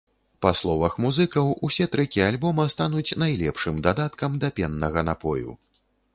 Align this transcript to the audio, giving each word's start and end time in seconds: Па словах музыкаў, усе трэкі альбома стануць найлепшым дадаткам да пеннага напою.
Па 0.43 0.51
словах 0.59 0.95
музыкаў, 1.05 1.51
усе 1.67 1.87
трэкі 1.97 2.23
альбома 2.29 2.65
стануць 2.75 3.15
найлепшым 3.25 3.75
дадаткам 3.91 4.31
да 4.47 4.53
пеннага 4.59 5.07
напою. 5.13 5.49